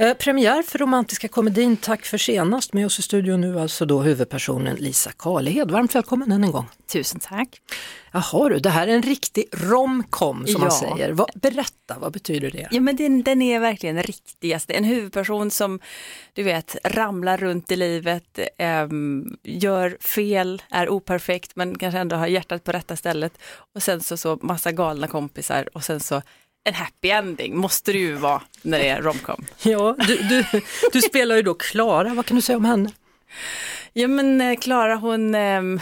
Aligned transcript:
Eh, 0.00 0.14
premiär 0.14 0.62
för 0.62 0.78
romantiska 0.78 1.28
komedin 1.28 1.76
Tack 1.76 2.04
för 2.06 2.18
senast 2.18 2.72
med 2.72 2.86
oss 2.86 2.98
i 2.98 3.02
studion 3.02 3.40
nu 3.40 3.60
alltså 3.60 3.84
då 3.86 4.00
huvudpersonen 4.02 4.76
Lisa 4.76 5.12
Karlehed. 5.12 5.70
Varmt 5.70 5.94
välkommen 5.94 6.32
än 6.32 6.44
en 6.44 6.52
gång. 6.52 6.66
Tusen 6.92 7.20
tack. 7.20 7.60
Jaha 8.12 8.48
du, 8.48 8.58
det 8.58 8.70
här 8.70 8.88
är 8.88 8.94
en 8.94 9.02
riktig 9.02 9.44
romcom 9.52 10.46
som 10.46 10.52
Ja. 10.52 10.58
man 10.58 10.70
säger. 10.70 11.12
Vad, 11.12 11.30
berätta, 11.34 11.98
vad 11.98 12.12
betyder 12.12 12.50
det? 12.50 12.68
Ja 12.70 12.80
men 12.80 12.96
den, 12.96 13.22
den 13.22 13.42
är 13.42 13.60
verkligen 13.60 13.94
den 13.96 14.04
riktigaste. 14.04 14.72
En 14.72 14.84
huvudperson 14.84 15.50
som 15.50 15.80
du 16.32 16.42
vet 16.42 16.76
ramlar 16.84 17.36
runt 17.36 17.70
i 17.72 17.76
livet, 17.76 18.38
ehm, 18.58 19.36
gör 19.42 19.96
fel, 20.00 20.62
är 20.70 20.88
operfekt 20.88 21.56
men 21.56 21.78
kanske 21.78 21.98
ändå 21.98 22.16
har 22.16 22.26
hjärtat 22.26 22.64
på 22.64 22.72
rätta 22.72 22.96
stället. 22.96 23.32
Och 23.74 23.82
sen 23.82 24.00
så, 24.00 24.16
så 24.16 24.38
massa 24.42 24.72
galna 24.72 25.06
kompisar 25.06 25.68
och 25.74 25.84
sen 25.84 26.00
så 26.00 26.22
en 26.68 26.74
happy 26.74 27.10
ending 27.10 27.56
måste 27.56 27.92
det 27.92 27.98
ju 27.98 28.14
vara 28.14 28.42
när 28.62 28.78
det 28.78 28.88
är 28.88 29.02
romcom. 29.02 29.44
Ja, 29.62 29.96
du, 29.98 30.16
du, 30.16 30.44
du 30.92 31.00
spelar 31.00 31.36
ju 31.36 31.42
då 31.42 31.54
Klara, 31.54 32.14
vad 32.14 32.26
kan 32.26 32.34
du 32.36 32.42
säga 32.42 32.56
om 32.56 32.64
henne? 32.64 32.90
Ja 33.92 34.08
men 34.08 34.40
eh, 34.40 34.56
Klara 34.58 34.96
hon, 34.96 35.34
ehm, 35.34 35.80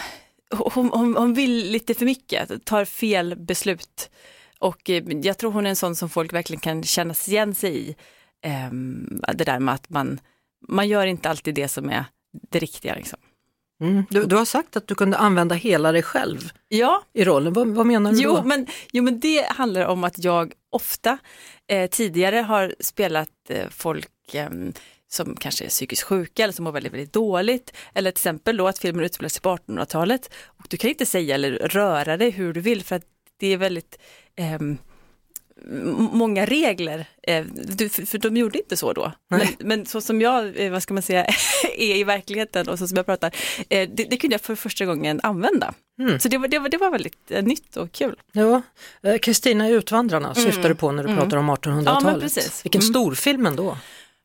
hon, 0.51 0.91
hon, 0.93 1.17
hon 1.17 1.35
vill 1.35 1.71
lite 1.71 1.95
för 1.95 2.05
mycket, 2.05 2.65
tar 2.65 2.85
fel 2.85 3.37
beslut. 3.37 4.11
Och 4.59 4.91
eh, 4.91 5.05
jag 5.23 5.39
tror 5.39 5.53
hon 5.53 5.67
är 5.67 5.71
en 5.71 5.77
sån 5.77 5.97
som 5.97 6.09
folk 6.09 6.33
verkligen 6.33 6.61
kan 6.61 6.83
känna 6.83 7.15
sig 7.15 7.35
igen 7.35 7.55
sig 7.55 7.77
i. 7.79 7.97
Ehm, 8.43 9.23
det 9.35 9.45
där 9.45 9.59
med 9.59 9.75
att 9.75 9.91
man, 9.91 10.21
man 10.69 10.89
gör 10.89 11.07
inte 11.07 11.31
alltid 11.31 11.55
det 11.55 11.69
som 11.69 11.91
är 11.91 12.05
det 12.51 12.59
riktiga. 12.59 12.95
Liksom. 12.95 13.19
Mm. 13.81 14.05
Du, 14.11 14.25
du 14.27 14.37
har 14.37 14.45
sagt 14.45 14.77
att 14.77 14.87
du 14.89 14.95
kunde 14.95 15.17
använda 15.17 15.55
hela 15.55 15.93
dig 15.93 16.03
själv 16.03 16.51
Ja, 16.69 17.03
i 17.13 17.25
rollen, 17.25 17.53
vad, 17.53 17.69
vad 17.69 17.87
menar 17.87 18.13
du 18.13 18.21
jo 18.23 18.37
då? 18.37 18.43
men, 18.43 18.67
jo 18.93 19.03
men 19.03 19.21
det 19.21 19.47
handlar 19.49 19.87
om 19.87 20.05
att 20.05 20.25
jag 20.25 20.53
ofta 20.71 21.19
eh, 21.69 21.91
tidigare 21.91 22.37
har 22.37 22.75
spelat 22.81 23.31
eh, 23.49 23.69
folk 23.71 24.11
ehm, 24.33 24.73
som 25.09 25.37
kanske 25.37 25.65
är 25.65 25.69
psykiskt 25.69 26.03
sjuka 26.03 26.43
eller 26.45 26.53
som 26.53 26.65
mår 26.65 26.73
väldigt, 26.73 26.93
väldigt 26.93 27.13
dåligt. 27.13 27.73
Eller 27.95 28.11
till 28.11 28.19
exempel 28.19 28.57
då 28.57 28.69
att 28.69 28.79
filmen 28.79 29.05
utspelar 29.05 29.29
sig 29.29 29.43
på 29.43 29.57
1800-talet. 29.57 30.31
Och 30.47 30.67
du 30.69 30.77
kan 30.77 30.91
inte 30.91 31.07
säga 31.07 31.35
eller 31.35 31.53
röra 31.53 32.17
dig 32.17 32.31
hur 32.31 32.53
du 32.53 32.61
vill 32.61 32.83
för 32.85 32.97
att 32.97 33.05
det 33.37 33.47
är 33.47 33.57
väldigt 33.57 33.99
ehm, 34.37 34.79
många 36.13 36.45
regler, 36.47 37.07
eh, 37.23 37.45
för, 38.07 38.19
de 38.19 38.37
gjorde 38.37 38.59
inte 38.59 38.77
så 38.77 38.93
då. 38.93 39.13
Men, 39.31 39.41
men 39.59 39.87
så 39.87 40.01
som 40.01 40.21
jag, 40.21 40.61
eh, 40.61 40.73
vad 40.73 40.83
ska 40.83 40.95
man 40.95 41.03
säga, 41.03 41.25
är 41.77 41.97
i 41.97 42.05
verkligheten 42.05 42.69
och 42.69 42.79
så 42.79 42.89
som 42.89 42.97
jag 42.97 43.07
pratar, 43.07 43.35
eh, 43.69 43.89
det, 43.95 44.05
det 44.11 44.17
kunde 44.17 44.35
jag 44.35 44.41
för 44.41 44.55
första 44.55 44.85
gången 44.85 45.21
använda. 45.23 45.75
Mm. 46.01 46.21
Så 46.21 46.29
det 46.29 46.39
var, 46.39 46.49
det, 46.49 46.59
var, 46.59 46.69
det 46.69 46.77
var 46.77 46.91
väldigt 46.91 47.31
nytt 47.43 47.77
och 47.77 47.93
kul. 47.93 48.17
Ja, 48.33 48.63
Kristina 49.23 49.69
Utvandrarna 49.69 50.35
syftar 50.35 50.69
du 50.69 50.75
på 50.75 50.93
när 50.93 51.05
du 51.05 51.17
pratar 51.17 51.37
om 51.37 51.51
1800-talet. 51.51 52.03
Mm. 52.05 52.29
Ja. 52.37 52.43
Vilken 52.63 52.81
Mm. 52.81 52.91
storfilm 52.93 53.47
ändå, 53.47 53.79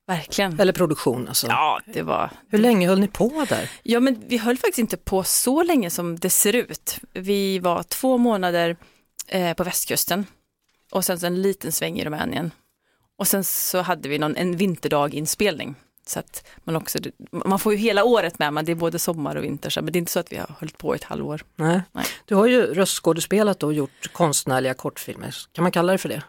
Verkligen. 0.08 0.60
eller 0.60 0.74
produktion 0.74 1.28
alltså. 1.28 1.48
Ja, 1.48 1.82
det 1.86 2.02
var, 2.02 2.30
Hur 2.50 2.60
länge 2.60 2.88
höll 2.88 3.00
ni 3.00 3.08
på 3.08 3.46
där? 3.50 3.70
ja 3.84 4.00
men 4.00 4.24
vi 4.28 4.38
höll 4.38 4.58
faktiskt 4.58 4.80
inte 4.80 4.98
på 4.98 5.24
så 5.24 5.64
länge 5.64 5.90
som 5.90 6.20
det 6.20 6.30
ser 6.30 6.56
ut. 6.56 7.00
Vi 7.14 7.60
var 7.60 7.84
två 7.84 8.18
månader 8.18 8.76
eh, 9.28 9.54
på 9.54 9.64
västkusten 9.64 10.26
och 10.92 11.06
sen 11.06 11.20
så 11.20 11.26
en 11.26 11.42
liten 11.42 11.72
sväng 11.72 12.00
i 12.00 12.06
Rumänien. 12.06 12.52
Och 13.18 13.28
sen 13.28 13.44
så 13.44 13.82
hade 13.82 14.10
vi 14.10 14.18
någon, 14.20 14.36
en 14.36 14.58
vinterdag 14.58 15.14
inspelning. 15.14 15.76
Så 16.06 16.20
att 16.20 16.48
man, 16.64 16.76
också, 16.76 17.00
man 17.32 17.60
får 17.60 17.74
ju 17.74 17.80
hela 17.80 18.04
året 18.04 18.40
med, 18.40 18.54
men 18.54 18.66
det 18.66 18.72
är 18.72 18.76
både 18.76 19.00
sommar 19.00 19.36
och 19.36 19.44
vinter, 19.44 19.82
men 19.82 19.94
det 19.94 19.98
är 19.98 20.00
inte 20.00 20.12
så 20.12 20.20
att 20.20 20.32
vi 20.32 20.38
har 20.38 20.56
hållit 20.60 20.78
på 20.78 20.96
i 20.96 20.98
ett 20.98 21.04
halvår. 21.04 21.42
Nej. 21.56 21.82
Nej. 21.92 22.06
Du 22.26 22.36
har 22.36 22.48
ju 22.48 22.62
röstskådespelat 22.74 23.64
och 23.64 23.74
gjort 23.74 24.14
konstnärliga 24.14 24.74
kortfilmer, 24.74 25.36
kan 25.52 25.64
man 25.64 25.72
kalla 25.72 25.92
det 25.92 25.98
för 25.98 26.10
det? 26.10 26.24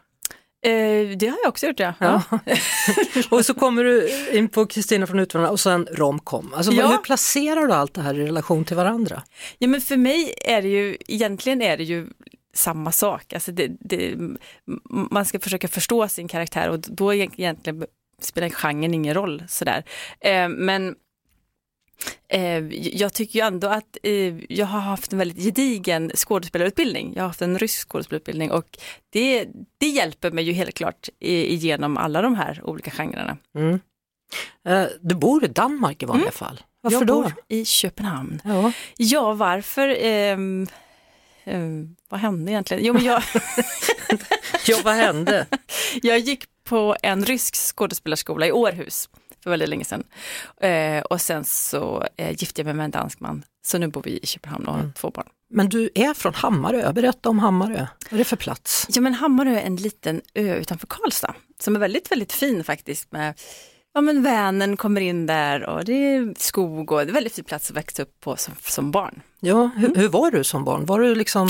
Eh, 0.64 1.16
det 1.16 1.26
har 1.28 1.38
jag 1.42 1.48
också 1.48 1.66
gjort 1.66 1.80
ja. 1.80 1.94
Ja. 1.98 2.22
och 3.30 3.46
så 3.46 3.54
kommer 3.54 3.84
du 3.84 4.08
in 4.32 4.48
på 4.48 4.66
Kristina 4.66 5.06
från 5.06 5.18
Utvandrarna 5.18 5.52
och 5.52 5.60
sen 5.60 5.88
romcom. 5.92 6.52
Alltså, 6.54 6.72
Ja. 6.72 6.88
Hur 6.88 6.98
placerar 6.98 7.66
du 7.66 7.72
allt 7.72 7.94
det 7.94 8.00
här 8.00 8.20
i 8.20 8.26
relation 8.26 8.64
till 8.64 8.76
varandra? 8.76 9.22
Ja 9.58 9.68
men 9.68 9.80
för 9.80 9.96
mig 9.96 10.34
är 10.40 10.62
det 10.62 10.68
ju, 10.68 10.96
egentligen 11.08 11.62
är 11.62 11.76
det 11.76 11.84
ju 11.84 12.08
samma 12.54 12.92
sak. 12.92 13.32
Alltså 13.32 13.52
det, 13.52 13.68
det, 13.80 14.16
man 15.10 15.24
ska 15.24 15.40
försöka 15.40 15.68
förstå 15.68 16.08
sin 16.08 16.28
karaktär 16.28 16.68
och 16.68 16.80
då 16.80 17.14
egentligen 17.14 17.86
spelar 18.24 18.48
genren 18.48 18.94
ingen 18.94 19.14
roll. 19.14 19.42
Sådär. 19.48 19.84
Eh, 20.20 20.48
men 20.48 20.94
eh, 22.28 22.58
jag 22.74 23.12
tycker 23.12 23.38
ju 23.38 23.46
ändå 23.46 23.68
att 23.68 23.96
eh, 24.02 24.52
jag 24.52 24.66
har 24.66 24.80
haft 24.80 25.12
en 25.12 25.18
väldigt 25.18 25.44
gedigen 25.44 26.10
skådespelarutbildning. 26.14 27.12
Jag 27.16 27.22
har 27.22 27.28
haft 27.28 27.42
en 27.42 27.58
rysk 27.58 27.88
skådespelarutbildning 27.88 28.50
och 28.50 28.78
det, 29.10 29.48
det 29.78 29.88
hjälper 29.88 30.30
mig 30.30 30.44
ju 30.44 30.52
helt 30.52 30.74
klart 30.74 31.08
igenom 31.20 31.96
alla 31.96 32.22
de 32.22 32.34
här 32.34 32.60
olika 32.64 32.90
genrerna. 32.90 33.36
Mm. 33.54 33.80
Du 35.00 35.14
bor 35.14 35.44
i 35.44 35.48
Danmark 35.48 36.02
i 36.02 36.06
vanliga 36.06 36.30
fall. 36.30 36.60
Varför 36.80 36.98
jag 36.98 37.06
då? 37.06 37.22
bor 37.22 37.32
i 37.48 37.64
Köpenhamn. 37.64 38.40
Ja. 38.44 38.72
Ja, 38.96 39.32
varför? 39.32 39.88
Ehm, 41.44 41.96
vad 42.08 42.20
hände 42.20 42.52
egentligen? 42.52 42.84
Jo, 42.84 42.94
men 42.94 43.04
jag, 43.04 43.22
ja, 44.66 44.78
vad 44.84 44.94
hände? 44.94 45.46
jag 46.02 46.18
gick 46.18 46.44
på 46.64 46.96
en 47.02 47.24
rysk 47.24 47.56
skådespelarskola 47.56 48.46
i 48.46 48.52
Århus 48.52 49.08
för 49.42 49.50
väldigt 49.50 49.68
länge 49.68 49.84
sedan. 49.84 50.04
Eh, 50.60 51.02
och 51.02 51.20
sen 51.20 51.44
så 51.44 52.06
eh, 52.16 52.30
gifte 52.30 52.60
jag 52.60 52.66
mig 52.66 52.74
med 52.74 52.84
en 52.84 52.90
dansk 52.90 53.20
man. 53.20 53.44
Så 53.64 53.78
nu 53.78 53.88
bor 53.88 54.02
vi 54.02 54.18
i 54.22 54.26
Köpenhamn 54.26 54.66
och 54.66 54.74
har 54.74 54.92
två 54.96 55.10
barn. 55.10 55.26
Men 55.50 55.68
du 55.68 55.90
är 55.94 56.14
från 56.14 56.34
Hammarö, 56.34 56.92
berätta 56.92 57.28
om 57.28 57.38
Hammarö. 57.38 57.86
Vad 58.10 58.12
är 58.12 58.18
det 58.18 58.24
för 58.24 58.36
plats? 58.36 58.86
Ja 58.88 59.00
men 59.00 59.14
Hammarö 59.14 59.50
är 59.50 59.62
en 59.62 59.76
liten 59.76 60.20
ö 60.34 60.54
utanför 60.54 60.86
Karlstad 60.86 61.34
som 61.58 61.76
är 61.76 61.80
väldigt, 61.80 62.12
väldigt 62.12 62.32
fin 62.32 62.64
faktiskt 62.64 63.12
med 63.12 63.34
Ja 63.94 64.00
men 64.00 64.22
Vänern 64.22 64.76
kommer 64.76 65.00
in 65.00 65.26
där 65.26 65.68
och 65.68 65.84
det 65.84 65.92
är 65.92 66.34
skog 66.38 66.92
och 66.92 66.98
det 66.98 67.04
är 67.04 67.08
en 67.08 67.14
väldigt 67.14 67.34
fin 67.34 67.44
plats 67.44 67.70
att 67.70 67.76
växa 67.76 68.02
upp 68.02 68.20
på 68.20 68.36
som, 68.36 68.54
som 68.60 68.90
barn. 68.90 69.22
Ja, 69.40 69.70
hur, 69.76 69.94
hur 69.94 70.08
var 70.08 70.30
du 70.30 70.44
som 70.44 70.64
barn? 70.64 70.86
Var 70.86 71.00
du 71.00 71.14
liksom, 71.14 71.48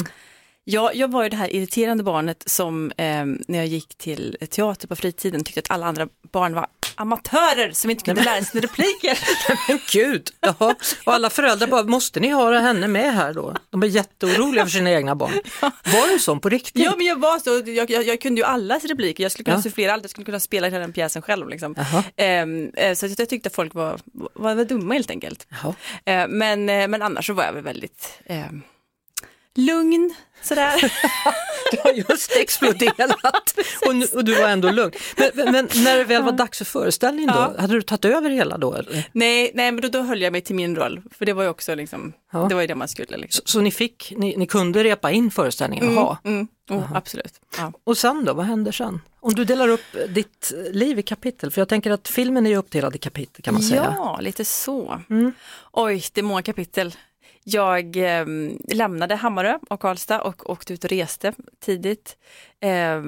Ja, 0.64 0.90
jag 0.94 1.10
var 1.10 1.22
ju 1.22 1.28
det 1.28 1.36
här 1.36 1.54
irriterande 1.54 2.04
barnet 2.04 2.42
som 2.46 2.92
eh, 2.96 3.24
när 3.24 3.58
jag 3.58 3.66
gick 3.66 3.94
till 3.98 4.36
teater 4.50 4.88
på 4.88 4.96
fritiden 4.96 5.44
tyckte 5.44 5.60
att 5.60 5.70
alla 5.70 5.86
andra 5.86 6.08
barn 6.32 6.54
var 6.54 6.66
amatörer 6.94 7.70
som 7.72 7.90
inte 7.90 8.04
kunde 8.04 8.24
lära 8.24 8.44
sig 8.44 8.60
repliker. 8.60 9.18
men 9.68 9.78
gud, 9.92 10.30
jaha. 10.40 10.74
Och 11.04 11.14
alla 11.14 11.30
föräldrar 11.30 11.66
bara, 11.66 11.82
måste 11.82 12.20
ni 12.20 12.28
ha 12.28 12.58
henne 12.58 12.88
med 12.88 13.14
här 13.14 13.34
då? 13.34 13.56
De 13.70 13.82
är 13.82 13.86
jätteoroliga 13.86 14.64
för 14.64 14.70
sina 14.70 14.90
egna 14.90 15.14
barn. 15.14 15.32
Var 15.60 16.12
du 16.12 16.18
sån 16.18 16.40
på 16.40 16.48
riktigt? 16.48 16.84
ja, 16.84 16.94
men 16.96 17.06
jag 17.06 17.20
var 17.20 17.38
så, 17.38 17.70
jag, 17.70 17.90
jag, 17.90 18.04
jag 18.06 18.20
kunde 18.20 18.40
ju 18.40 18.44
allas 18.44 18.84
repliker, 18.84 19.22
jag 19.22 19.32
skulle 19.32 19.44
kunna 19.44 19.56
Ja. 19.56 19.62
sufflera 19.62 19.92
allt, 19.92 20.02
jag 20.04 20.10
skulle 20.10 20.24
kunna 20.24 20.40
spela 20.40 20.66
hela 20.66 20.78
den 20.78 20.92
pjäsen 20.92 21.22
själv. 21.22 21.48
Liksom. 21.48 21.74
Ehm, 22.16 22.70
eh, 22.76 22.94
så 22.94 23.06
jag 23.18 23.28
tyckte 23.28 23.46
att 23.46 23.54
folk 23.54 23.74
var, 23.74 24.00
var, 24.34 24.54
var 24.54 24.64
dumma 24.64 24.94
helt 24.94 25.10
enkelt. 25.10 25.46
Jaha. 25.48 25.74
Eh, 26.04 26.28
men, 26.28 26.68
eh, 26.68 26.88
men 26.88 27.02
annars 27.02 27.26
så 27.26 27.32
var 27.32 27.44
jag 27.44 27.52
väl 27.52 27.62
väldigt 27.64 28.18
ehm, 28.26 28.62
lugn 29.54 30.14
sådär. 30.42 30.92
Du 31.72 31.78
har 31.84 31.92
just 31.92 32.36
exploderat 32.36 33.54
och, 33.86 33.96
nu, 33.96 34.06
och 34.14 34.24
du 34.24 34.34
var 34.34 34.48
ändå 34.48 34.70
lugn. 34.70 34.92
Men, 35.16 35.52
men, 35.52 35.68
när 35.84 35.98
det 35.98 36.04
väl 36.04 36.22
var 36.22 36.32
dags 36.32 36.58
för 36.58 36.64
föreställning 36.64 37.26
då, 37.26 37.32
Ja. 37.34 37.54
hade 37.60 37.72
du 37.74 37.82
tagit 37.82 38.04
över 38.04 38.30
hela 38.30 38.58
då? 38.58 38.74
Eller? 38.74 39.08
nej, 39.12 39.50
nej, 39.54 39.72
men 39.72 39.80
då, 39.82 39.88
då 39.88 40.02
höll 40.02 40.22
jag 40.22 40.32
mig 40.32 40.40
till 40.40 40.54
min 40.54 40.76
roll, 40.76 41.02
för 41.18 41.26
det 41.26 41.32
var 41.32 41.42
ju 41.42 41.48
också 41.48 41.74
liksom, 41.74 42.12
Ja. 42.32 42.38
det 42.48 42.54
var 42.54 42.60
ju 42.60 42.66
det 42.66 42.74
man 42.74 42.88
skulle. 42.88 43.16
Liksom. 43.16 43.42
Så, 43.46 43.52
så 43.52 43.60
ni 43.60 43.70
fick, 43.70 44.12
ni, 44.16 44.36
ni 44.36 44.46
kunde 44.46 44.84
repa 44.84 45.10
in 45.10 45.30
föreställningen? 45.30 45.94
Jaha. 45.94 46.18
Mm, 46.24 46.48
oh, 46.70 46.96
absolut. 46.96 47.34
Ja. 47.58 47.72
Och 47.84 47.98
sen 47.98 48.24
då, 48.24 48.34
vad 48.34 48.46
händer 48.46 48.72
sen? 48.72 49.00
Om 49.20 49.34
du 49.34 49.44
delar 49.44 49.68
upp 49.68 49.96
ditt 50.08 50.52
liv 50.70 50.98
i 50.98 51.02
kapitel, 51.02 51.50
för 51.50 51.60
jag 51.60 51.68
tänker 51.68 51.90
att 51.90 52.08
filmen 52.08 52.46
är 52.46 52.56
uppdelad 52.56 52.94
i 52.94 52.98
kapitel 52.98 53.42
kan 53.42 53.54
man 53.54 53.62
säga. 53.62 53.94
Ja, 53.98 54.18
lite 54.20 54.44
så. 54.44 55.00
Mm. 55.10 55.32
Oj, 55.72 56.04
det 56.12 56.20
är 56.20 56.22
många 56.22 56.42
kapitel. 56.42 56.94
Jag 57.44 57.96
eh, 57.96 58.26
lämnade 58.74 59.14
Hammarö 59.14 59.58
och 59.70 59.80
Karlstad 59.80 60.20
och 60.20 60.50
åkte 60.50 60.74
ut 60.74 60.84
och 60.84 60.90
reste 60.90 61.32
tidigt. 61.60 62.16
Eh, 62.60 63.00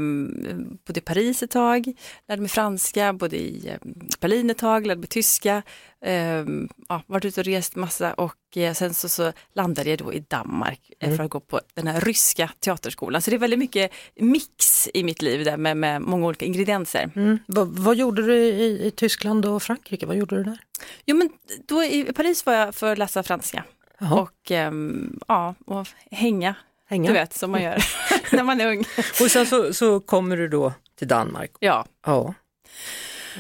bodde 0.87 0.99
i 0.99 1.00
Paris 1.00 1.43
ett 1.43 1.50
tag, 1.50 1.93
lärde 2.29 2.43
mig 2.43 2.50
franska, 2.50 3.12
bodde 3.12 3.37
i 3.37 3.69
eh, 3.69 3.79
Berlin 4.20 4.50
ett 4.50 4.58
tag, 4.58 4.87
lärde 4.87 5.00
mig 5.00 5.08
tyska. 5.08 5.62
Eh, 6.00 6.44
ja, 6.88 7.03
varit 7.06 7.25
ute 7.25 7.41
och 7.41 7.44
rest 7.44 7.76
massa 7.76 8.14
och 8.14 8.56
eh, 8.56 8.73
sen 8.73 8.94
så, 8.94 9.08
så 9.08 9.32
landade 9.55 9.91
jag 9.91 9.99
då 9.99 10.12
i 10.12 10.25
Danmark 10.29 10.81
eh, 11.00 11.17
för 11.17 11.25
att 11.25 11.31
gå 11.31 11.41
på 11.41 11.61
den 11.75 11.87
här 11.87 12.00
ryska 12.00 12.50
teaterskolan. 12.61 13.23
Så 13.23 13.31
det 13.31 13.37
är 13.37 13.38
väldigt 13.38 13.58
mycket 13.58 13.93
mix 14.14 14.88
i 14.94 15.05
mitt 15.05 15.23
liv 15.23 15.44
där 15.44 15.56
med, 15.56 15.76
med 15.76 16.03
många 16.03 16.26
olika 16.26 16.44
ingredienser. 16.44 17.11
Mm. 17.17 17.38
Vad, 17.47 17.69
vad 17.69 17.97
gjorde 17.97 18.23
du 18.23 18.37
i, 18.37 18.87
i 18.87 18.91
Tyskland 18.91 19.47
och 19.47 19.62
Frankrike? 19.62 20.06
Vad 20.06 20.17
gjorde 20.17 20.37
du 20.37 20.44
där? 20.44 20.58
Jo 21.06 21.17
men 21.17 21.31
då 21.67 21.85
i 21.85 22.12
Paris 22.12 22.47
var 22.47 22.53
jag 22.53 22.75
för 22.75 22.93
att 22.93 22.99
läsa 22.99 23.23
franska. 23.23 23.64
Jaha. 23.99 24.20
Och 24.23 24.50
ehm, 24.50 25.20
ja, 25.29 25.55
och 25.67 25.87
hänga, 26.11 26.55
Hänga. 26.88 27.08
du 27.08 27.12
vet 27.14 27.35
som 27.35 27.50
man 27.50 27.62
gör 27.62 27.85
när 28.32 28.43
man 28.44 28.61
är 28.61 28.67
ung. 28.67 28.85
Och 29.20 29.31
sen 29.31 29.46
så, 29.46 29.75
så 29.75 30.00
kommer 30.00 30.37
du 30.37 30.49
då 30.49 30.73
till 30.99 31.08
Danmark. 31.08 31.50
Ja, 31.61 31.87
Ja. 32.06 32.35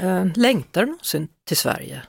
Eh, 0.02 0.26
längtar 0.36 0.80
du 0.80 0.86
någonsin 0.86 1.28
till 1.44 1.56
Sverige? 1.56 2.02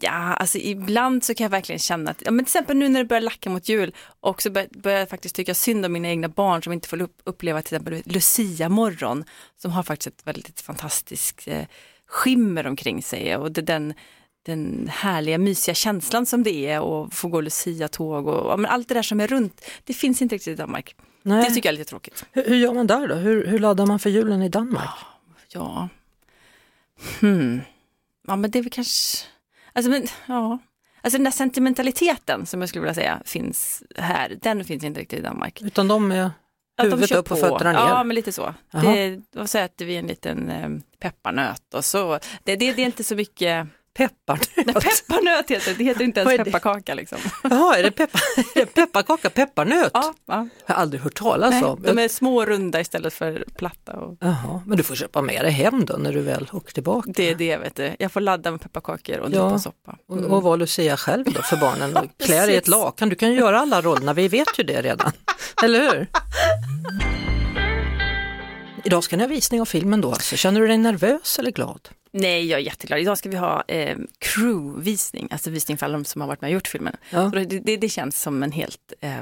Ja, 0.00 0.10
alltså 0.34 0.58
ibland 0.58 1.24
så 1.24 1.34
kan 1.34 1.44
jag 1.44 1.50
verkligen 1.50 1.78
känna 1.78 2.10
att, 2.10 2.22
ja, 2.24 2.30
men 2.30 2.44
till 2.44 2.50
exempel 2.50 2.76
nu 2.76 2.88
när 2.88 3.00
det 3.00 3.04
börjar 3.06 3.20
lacka 3.20 3.50
mot 3.50 3.68
jul 3.68 3.94
och 4.20 4.42
så 4.42 4.50
bör- 4.50 4.78
börjar 4.82 4.98
jag 4.98 5.08
faktiskt 5.08 5.34
tycka 5.34 5.54
synd 5.54 5.84
om 5.86 5.92
mina 5.92 6.08
egna 6.08 6.28
barn 6.28 6.62
som 6.62 6.72
inte 6.72 6.88
får 6.88 7.02
upp, 7.02 7.20
uppleva 7.24 7.62
till 7.62 7.74
exempel 7.76 8.02
Lucia-morgon 8.04 9.24
som 9.56 9.70
har 9.70 9.82
faktiskt 9.82 10.06
ett 10.20 10.26
väldigt 10.26 10.60
fantastiskt 10.60 11.48
eh, 11.48 11.64
skimmer 12.06 12.66
omkring 12.66 13.02
sig 13.02 13.36
och 13.36 13.52
det, 13.52 13.62
den, 13.62 13.94
den 14.42 14.88
härliga 14.92 15.38
mysiga 15.38 15.74
känslan 15.74 16.26
som 16.26 16.42
det 16.42 16.66
är 16.66 16.80
och 16.80 17.12
få 17.12 17.28
gå 17.28 17.40
Lucia-tåg 17.40 18.26
och 18.26 18.60
men 18.60 18.70
allt 18.70 18.88
det 18.88 18.94
där 18.94 19.02
som 19.02 19.20
är 19.20 19.26
runt, 19.26 19.64
det 19.84 19.94
finns 19.94 20.22
inte 20.22 20.34
riktigt 20.34 20.52
i 20.52 20.54
Danmark. 20.54 20.96
Nej. 21.22 21.44
Det 21.44 21.54
tycker 21.54 21.68
jag 21.68 21.74
är 21.74 21.78
lite 21.78 21.88
tråkigt. 21.88 22.24
hur, 22.32 22.44
hur 22.44 22.56
gör 22.56 22.74
man 22.74 22.86
där 22.86 23.08
då? 23.08 23.14
Hur, 23.14 23.46
hur 23.46 23.58
laddar 23.58 23.86
man 23.86 23.98
för 23.98 24.10
julen 24.10 24.42
i 24.42 24.48
Danmark? 24.48 24.90
Ja, 25.52 25.88
hmm. 27.20 27.60
ja 28.26 28.36
men 28.36 28.50
det 28.50 28.58
är 28.58 28.62
väl 28.62 28.72
kanske, 28.72 29.26
alltså 29.72 29.90
men 29.90 30.06
ja, 30.26 30.58
alltså 31.02 31.18
den 31.18 31.24
där 31.24 31.30
sentimentaliteten 31.30 32.46
som 32.46 32.60
jag 32.60 32.68
skulle 32.68 32.82
vilja 32.82 32.94
säga 32.94 33.22
finns 33.24 33.82
här, 33.96 34.38
den 34.42 34.64
finns 34.64 34.84
inte 34.84 35.00
riktigt 35.00 35.18
i 35.18 35.22
Danmark. 35.22 35.62
Utan 35.62 35.88
de 35.88 36.12
är 36.12 36.30
de 36.76 36.84
huvudet 36.84 37.08
kör 37.08 37.16
upp 37.16 37.32
och 37.32 37.40
på. 37.40 37.46
fötterna 37.46 37.72
ner? 37.72 37.78
Ja, 37.78 38.04
men 38.04 38.14
lite 38.14 38.32
så. 38.32 38.54
Jaha. 38.70 38.82
Det, 38.82 39.20
då 39.30 39.46
så 39.46 39.58
äter 39.58 39.84
vi 39.84 39.96
en 39.96 40.06
liten 40.06 40.50
eh, 40.50 40.68
pepparnöt 40.98 41.74
och 41.74 41.84
så, 41.84 42.18
det, 42.44 42.56
det, 42.56 42.72
det 42.72 42.82
är 42.82 42.86
inte 42.86 43.04
så 43.04 43.14
mycket, 43.14 43.66
Pepparnöt? 43.98 44.50
nej, 44.56 44.74
pepparnöt 44.74 45.50
heter 45.50 45.70
det, 45.70 45.78
det 45.78 45.84
heter 45.84 46.04
inte 46.04 46.20
ens 46.20 46.36
pepparkaka 46.44 46.94
liksom. 46.94 47.18
Jaha, 47.42 47.76
är 47.76 47.82
det, 47.82 47.96
det 48.54 48.66
pepparkaka, 48.66 49.30
pepparnöt? 49.30 49.90
Ja, 49.94 50.14
ja. 50.26 50.48
Jag 50.66 50.74
har 50.74 50.82
aldrig 50.82 51.02
hört 51.02 51.14
talas 51.14 51.50
Nej, 51.50 51.64
om. 51.64 51.82
de 51.82 51.98
är 51.98 52.08
små 52.08 52.36
och 52.36 52.46
runda 52.46 52.80
istället 52.80 53.12
för 53.14 53.44
platta. 53.56 53.92
Och 53.92 54.16
Jaha, 54.20 54.62
men 54.66 54.76
du 54.76 54.82
får 54.82 54.94
köpa 54.94 55.22
med 55.22 55.44
dig 55.44 55.52
hem 55.52 55.84
då 55.84 55.94
när 55.96 56.12
du 56.12 56.20
väl 56.20 56.48
åker 56.52 56.72
tillbaka. 56.72 57.10
det 57.14 57.30
är 57.30 57.34
det, 57.34 57.56
vet 57.56 57.76
du. 57.76 57.96
Jag 57.98 58.12
får 58.12 58.20
ladda 58.20 58.50
med 58.50 58.60
pepparkakor 58.60 59.18
och 59.18 59.30
Ja. 59.30 59.38
droppa 59.38 59.58
soppa. 59.58 59.96
Och, 60.08 60.16
och 60.18 60.42
vara 60.42 60.56
Lucia 60.56 60.96
själv 60.96 61.24
då 61.24 61.42
för 61.42 61.56
barnen 61.56 62.08
klä 62.24 62.46
dig 62.46 62.54
i 62.54 62.56
ett 62.58 62.68
lakan. 62.68 63.08
Du 63.08 63.14
kan 63.14 63.30
ju 63.32 63.38
göra 63.38 63.60
alla 63.60 63.80
rollerna, 63.82 64.12
vi 64.12 64.28
vet 64.28 64.58
ju 64.58 64.64
det 64.64 64.82
redan. 64.82 65.12
Eller 65.64 65.80
hur? 65.80 66.06
Idag 68.84 69.04
ska 69.04 69.16
ni 69.16 69.22
ha 69.22 69.28
visning 69.28 69.60
av 69.60 69.64
filmen 69.64 70.00
då, 70.00 70.08
alltså. 70.12 70.36
känner 70.36 70.60
du 70.60 70.66
dig 70.66 70.78
nervös 70.78 71.38
eller 71.38 71.50
glad? 71.50 71.88
Nej, 72.12 72.46
jag 72.46 72.60
är 72.60 72.64
jätteglad. 72.64 72.98
Idag 73.00 73.18
ska 73.18 73.28
vi 73.28 73.36
ha 73.36 73.64
eh, 73.68 73.96
crew-visning, 74.18 75.28
alltså 75.30 75.50
visning 75.50 75.78
för 75.78 75.86
alla 75.86 75.92
de 75.98 76.04
som 76.04 76.20
har 76.20 76.28
varit 76.28 76.40
med 76.40 76.48
och 76.48 76.54
gjort 76.54 76.68
filmen. 76.68 76.96
Ja. 77.10 77.20
Det, 77.34 77.44
det, 77.44 77.76
det 77.76 77.88
känns 77.88 78.20
som 78.22 78.42
en 78.42 78.52
helt, 78.52 78.92
eh, 79.00 79.12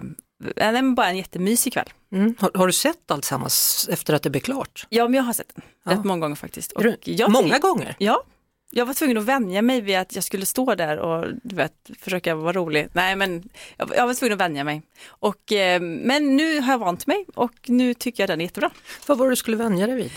men 0.57 0.95
bara 0.95 1.09
en 1.09 1.17
jättemysig 1.17 1.73
kväll. 1.73 1.89
Mm. 2.13 2.35
Har, 2.39 2.51
har 2.55 2.67
du 2.67 2.73
sett 2.73 3.11
alltsammans 3.11 3.89
efter 3.93 4.15
att 4.15 4.23
det 4.23 4.31
blev 4.31 4.41
klart? 4.41 4.87
Ja, 4.89 5.05
men 5.05 5.15
jag 5.15 5.23
har 5.23 5.33
sett 5.33 5.53
den 5.55 5.65
Ja. 5.85 5.91
rätt 5.93 6.05
många 6.05 6.21
gånger 6.21 6.37
faktiskt. 6.37 6.73
Du- 6.79 6.97
jag, 7.05 7.31
Många 7.31 7.59
gånger? 7.59 7.97
Ja, 7.99 8.23
jag 8.71 8.87
var 8.87 8.95
tvungen 8.95 9.19
att 9.19 9.25
vänja 9.25 9.63
mig 9.63 9.81
vid 9.81 9.97
att 9.99 10.15
jag 10.15 10.25
skulle 10.25 10.47
stå 10.47 10.75
där 10.75 10.99
och 10.99 11.27
du 11.43 11.57
vet, 11.57 11.73
försöka 12.01 12.35
vara 12.35 12.53
rolig. 12.53 12.89
Nej, 12.93 13.17
men 13.17 13.49
jag, 13.77 13.91
jag 13.97 14.07
var 14.07 14.15
tvungen 14.15 14.33
att 14.33 14.41
vänja 14.41 14.65
mig. 14.65 14.83
Och, 15.09 15.53
eh, 15.53 15.81
men 15.81 16.37
nu 16.37 16.61
har 16.61 16.73
jag 16.73 16.79
vant 16.79 17.07
mig 17.07 17.25
och 17.35 17.53
nu 17.67 17.95
tycker 17.95 18.23
jag 18.23 18.29
den 18.31 18.41
är 18.41 18.45
jättebra. 18.45 18.71
Vad 19.07 19.19
var 19.19 19.27
det 19.27 19.33
du 19.33 19.37
skulle 19.37 19.57
vänja 19.57 19.87
dig 19.87 19.97
vid? 19.97 20.11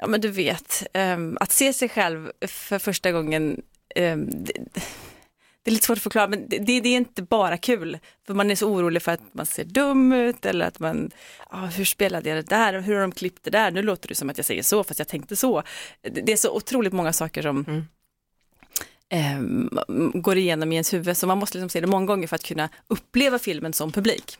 Ja 0.00 0.06
men 0.06 0.20
du 0.20 0.28
vet, 0.28 0.86
ehm, 0.92 1.36
att 1.40 1.52
se 1.52 1.72
sig 1.72 1.88
själv 1.88 2.32
för 2.46 2.78
första 2.78 3.12
gången, 3.12 3.62
ehm, 3.96 4.26
det, 4.44 4.52
det 5.62 5.70
är 5.70 5.72
lite 5.72 5.86
svårt 5.86 5.96
att 5.98 6.02
förklara 6.02 6.28
men 6.28 6.48
det, 6.48 6.58
det 6.58 6.88
är 6.88 6.96
inte 6.96 7.22
bara 7.22 7.56
kul. 7.56 7.98
För 8.26 8.34
man 8.34 8.50
är 8.50 8.54
så 8.54 8.68
orolig 8.70 9.02
för 9.02 9.12
att 9.12 9.20
man 9.32 9.46
ser 9.46 9.64
dum 9.64 10.12
ut 10.12 10.46
eller 10.46 10.66
att 10.66 10.78
man, 10.78 11.10
ah, 11.50 11.66
hur 11.66 11.84
spelade 11.84 12.28
jag 12.28 12.38
det 12.38 12.48
där 12.48 12.80
hur 12.80 12.94
har 12.94 13.00
de 13.00 13.12
klippt 13.12 13.44
det 13.44 13.50
där? 13.50 13.70
Nu 13.70 13.82
låter 13.82 14.08
det 14.08 14.14
som 14.14 14.30
att 14.30 14.36
jag 14.38 14.44
säger 14.46 14.62
så 14.62 14.84
fast 14.84 14.98
jag 14.98 15.08
tänkte 15.08 15.36
så. 15.36 15.62
Det, 16.02 16.10
det 16.10 16.32
är 16.32 16.36
så 16.36 16.56
otroligt 16.56 16.92
många 16.92 17.12
saker 17.12 17.42
som 17.42 17.64
Mm. 17.68 17.84
ehm, 19.08 19.70
går 20.14 20.36
igenom 20.38 20.72
i 20.72 20.74
ens 20.74 20.92
huvud 20.92 21.16
så 21.16 21.26
man 21.26 21.38
måste 21.38 21.58
liksom 21.58 21.68
se 21.68 21.80
det 21.80 21.86
många 21.86 22.06
gånger 22.06 22.26
för 22.28 22.36
att 22.36 22.42
kunna 22.44 22.68
uppleva 22.86 23.38
filmen 23.38 23.72
som 23.72 23.92
publik. 23.92 24.38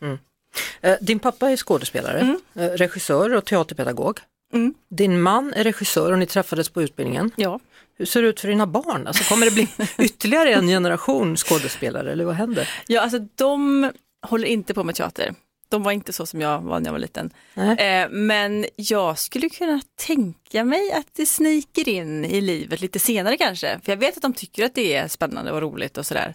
Eh, 0.81 0.97
Din 1.01 1.19
pappa 1.19 1.51
är 1.51 1.57
skådespelare, 1.57 2.21
Mm. 2.21 2.41
eh, 2.55 2.69
regissör 2.77 3.35
och 3.35 3.45
teaterpedagog. 3.45 4.19
Mm. 4.53 4.75
Din 4.89 5.23
man 5.23 5.53
är 5.53 5.65
regissör 5.65 6.13
och 6.13 6.19
ni 6.19 6.27
träffades 6.27 6.69
på 6.69 6.83
utbildningen. 6.83 7.31
Ja. 7.37 7.61
Hur 7.99 8.07
ser 8.07 8.23
det 8.23 8.29
ut 8.29 8.41
för 8.41 8.49
dina 8.49 8.67
barn? 8.67 9.07
Alltså, 9.07 9.25
kommer 9.25 9.47
det 9.47 9.53
bli 9.53 9.69
ytterligare 9.99 10.55
en 10.55 10.67
generation 10.67 11.37
skådespelare 11.37 12.13
eller 12.13 12.25
vad 12.25 12.35
händer? 12.35 12.69
ja, 12.87 13.01
alltså 13.01 13.19
de 13.35 13.91
håller 14.27 14.49
inte 14.49 14.75
på 14.75 14.85
med 14.85 14.95
teater. 14.95 15.35
De 15.69 15.83
var 15.83 15.93
inte 15.93 16.13
så 16.13 16.27
som 16.27 16.41
jag 16.41 16.61
var 16.61 16.81
när 16.81 16.87
jag 16.87 16.93
var 16.93 16.99
liten. 16.99 17.31
Eh, 17.55 18.09
men 18.11 18.67
jag 18.77 19.19
skulle 19.19 19.49
kunna 19.49 19.81
tänka 20.07 20.65
mig 20.65 20.93
att 20.93 21.07
det 21.13 21.27
sniker 21.27 21.89
in 21.89 22.25
i 22.25 22.41
livet 22.41 22.81
lite 22.81 22.99
senare 22.99 23.37
kanske. 23.37 23.81
För 23.85 23.93
jag 23.93 23.97
vet 23.97 24.17
att 24.17 24.23
de 24.23 24.33
tycker 24.33 24.65
att 24.65 24.75
det 24.75 24.95
är 24.95 25.09
spännande 25.09 25.53
och 25.53 25.61
roligt 25.61 25.99
och 25.99 26.07
sådär. 26.07 26.35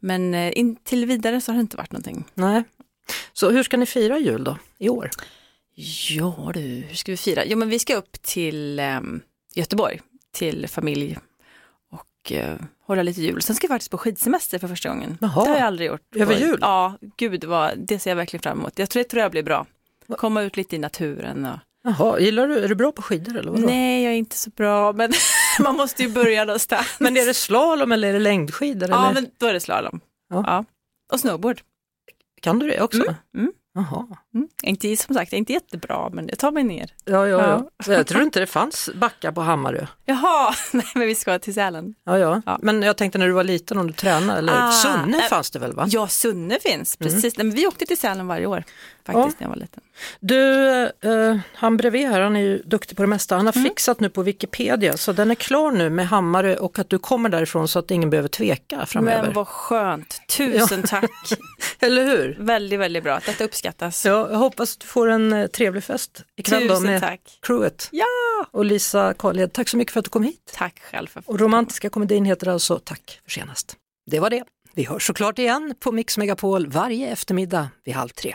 Men 0.00 0.34
eh, 0.34 0.52
till 0.84 1.06
vidare 1.06 1.40
så 1.40 1.52
har 1.52 1.56
det 1.56 1.60
inte 1.60 1.76
varit 1.76 1.92
någonting. 1.92 2.24
Nej. 2.34 2.64
Så 3.32 3.50
hur 3.50 3.62
ska 3.62 3.76
ni 3.76 3.86
fira 3.86 4.18
jul 4.18 4.44
då 4.44 4.58
i 4.78 4.88
år? 4.88 5.10
Ja 5.74 6.50
du, 6.54 6.60
hur 6.60 6.94
ska 6.94 7.12
vi 7.12 7.16
fira? 7.16 7.44
Jo 7.44 7.58
men 7.58 7.68
vi 7.68 7.78
ska 7.78 7.96
upp 7.96 8.22
till 8.22 8.78
eh, 8.78 9.00
Göteborg, 9.54 10.00
till 10.32 10.68
familj 10.68 11.18
och 11.90 12.32
eh, 12.32 12.56
hålla 12.86 13.02
lite 13.02 13.20
jul. 13.22 13.42
Sen 13.42 13.56
ska 13.56 13.66
vi 13.66 13.72
faktiskt 13.72 13.90
på 13.90 13.98
skidsemester 13.98 14.58
för 14.58 14.68
första 14.68 14.88
gången. 14.88 15.18
Jaha. 15.20 15.44
Det 15.44 15.50
har 15.50 15.56
jag 15.56 15.66
aldrig 15.66 15.88
gjort. 15.88 16.16
Över 16.16 16.34
jul? 16.34 16.58
Ja, 16.60 16.98
gud 17.16 17.44
vad, 17.44 17.78
det 17.78 17.98
ser 17.98 18.10
jag 18.10 18.16
verkligen 18.16 18.42
fram 18.42 18.58
emot. 18.58 18.78
Jag 18.78 18.90
tror, 18.90 19.02
det 19.02 19.08
tror 19.08 19.22
jag 19.22 19.30
blir 19.30 19.42
bra. 19.42 19.66
Komma 20.16 20.42
ut 20.42 20.56
lite 20.56 20.76
i 20.76 20.78
naturen 20.78 21.44
och 21.44 21.58
Jaha, 21.86 22.20
gillar 22.20 22.48
du, 22.48 22.58
är 22.58 22.68
du 22.68 22.74
bra 22.74 22.92
på 22.92 23.02
skidor 23.02 23.36
eller 23.36 23.50
vadå? 23.50 23.66
Nej, 23.66 24.04
jag 24.04 24.12
är 24.12 24.16
inte 24.16 24.36
så 24.36 24.50
bra, 24.50 24.92
men 24.92 25.12
man 25.60 25.76
måste 25.76 26.02
ju 26.02 26.08
börja 26.08 26.44
någonstans. 26.44 26.86
Men 27.00 27.16
är 27.16 27.26
det 27.26 27.34
slalom 27.34 27.92
eller 27.92 28.08
är 28.08 28.12
det 28.12 28.18
längdskidor? 28.18 28.90
Ja, 28.90 29.10
eller? 29.10 29.14
men 29.14 29.30
då 29.38 29.46
är 29.46 29.52
det 29.52 29.60
slalom. 29.60 30.00
Ja. 30.30 30.44
Ja. 30.46 30.64
Och 31.12 31.20
snowboard. 31.20 31.60
Kan 32.40 32.58
du 32.58 32.66
det 32.66 32.80
också? 32.80 33.02
Mm, 33.02 33.14
mm. 33.36 33.52
Jaha. 33.74 34.06
Mm. 34.34 34.48
Inte, 34.62 34.96
som 34.96 35.14
sagt, 35.14 35.32
inte 35.32 35.52
jättebra, 35.52 36.08
men 36.12 36.28
jag 36.28 36.38
tar 36.38 36.52
mig 36.52 36.64
ner. 36.64 36.90
Ja, 37.04 37.28
ja, 37.28 37.38
ja. 37.40 37.48
Ja. 37.48 37.84
Så 37.84 37.92
Jag 37.92 38.06
tror 38.06 38.22
inte 38.22 38.40
det 38.40 38.46
fanns 38.46 38.90
backar 38.94 39.32
på 39.32 39.40
Hammarö. 39.40 39.86
Jaha, 40.04 40.54
nej 40.72 40.86
men 40.94 41.06
vi 41.06 41.14
ska 41.14 41.38
till 41.38 41.54
Sälen. 41.54 41.94
Ja, 42.06 42.18
ja. 42.18 42.42
Ja. 42.46 42.58
Men 42.62 42.82
jag 42.82 42.96
tänkte 42.96 43.18
när 43.18 43.26
du 43.26 43.32
var 43.32 43.44
liten 43.44 43.78
om 43.78 43.86
du 43.86 43.92
tränade, 43.92 44.38
eller 44.38 44.52
Ah, 44.68 44.72
Sunne 44.72 45.18
äh, 45.18 45.22
fanns 45.28 45.50
det 45.50 45.58
väl 45.58 45.72
va? 45.72 45.86
Ja, 45.88 46.08
Sunne 46.08 46.58
finns, 46.60 46.96
Mm. 47.00 47.12
precis. 47.12 47.36
Nej, 47.36 47.46
men 47.46 47.56
vi 47.56 47.66
åkte 47.66 47.86
till 47.86 47.98
Sälen 47.98 48.26
varje 48.26 48.46
år, 48.46 48.64
faktiskt, 49.06 49.40
när 49.40 49.44
jag 49.46 49.48
var 49.50 49.56
liten. 49.56 49.82
Du, 50.20 50.82
eh, 50.82 51.36
han 51.54 51.76
bredvid 51.76 52.08
här, 52.08 52.20
han 52.20 52.36
är 52.36 52.40
ju 52.40 52.62
duktig 52.62 52.96
på 52.96 53.02
det 53.02 53.06
mesta. 53.08 53.36
Han 53.36 53.46
har 53.46 53.52
Mm. 53.56 53.64
fixat 53.68 54.00
nu 54.00 54.08
på 54.08 54.22
Wikipedia 54.22 54.96
så 54.96 55.12
den 55.12 55.30
är 55.30 55.34
klar 55.34 55.70
nu 55.72 55.90
med 55.90 56.08
Hammarö 56.08 56.56
och 56.56 56.78
att 56.78 56.88
du 56.90 56.98
kommer 56.98 57.28
därifrån 57.28 57.68
så 57.68 57.78
att 57.78 57.90
ingen 57.90 58.10
behöver 58.10 58.28
tveka 58.28 58.86
framöver. 58.86 59.22
Men 59.22 59.32
vad 59.32 59.48
skönt, 59.48 60.20
tusen 60.36 60.82
tack. 60.82 61.10
Eller 61.80 62.04
hur? 62.04 62.36
väldigt, 62.40 62.78
väldigt 62.80 63.04
bra. 63.04 63.20
Detta 63.26 63.44
uppskattas. 63.44 64.04
Ja, 64.06 64.30
jag 64.30 64.38
hoppas 64.38 64.74
att 64.74 64.80
du 64.80 64.86
får 64.86 65.08
en 65.08 65.32
eh, 65.32 65.46
trevlig 65.46 65.84
fest 65.84 66.24
ikväll 66.36 66.68
då 66.68 66.80
med 66.80 67.00
tack. 67.00 67.38
crewet. 67.42 67.88
Ja, 67.92 68.06
Och 68.50 68.64
Lisa 68.64 69.14
Karlhed, 69.14 69.52
tack 69.52 69.68
så 69.68 69.76
mycket 69.76 69.92
för 69.92 69.98
att 70.00 70.04
du 70.04 70.10
kom 70.10 70.22
hit. 70.22 70.52
tack 70.54 70.80
själv. 70.90 71.06
För 71.06 71.22
Och 71.26 71.40
romantiska 71.40 71.90
komedin 71.90 72.24
heter 72.24 72.48
alltså 72.48 72.78
Tack 72.78 73.20
för 73.24 73.30
senast. 73.30 73.76
Det 74.10 74.20
var 74.20 74.30
det. 74.30 74.42
Vi 74.74 74.84
hörs 74.84 75.06
såklart 75.06 75.38
igen 75.38 75.74
på 75.80 75.92
Mix 75.92 76.18
Megapol 76.18 76.66
varje 76.66 77.08
eftermiddag 77.08 77.68
vid 77.84 77.94
halv 77.94 78.08
tre. 78.08 78.34